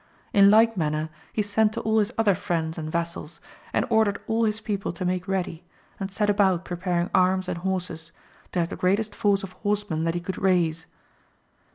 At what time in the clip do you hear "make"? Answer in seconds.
5.05-5.27